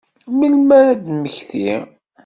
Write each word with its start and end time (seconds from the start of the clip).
Melmi 0.37 0.71
ara 0.79 0.89
ad 0.93 1.01
temmekti? 1.05 1.69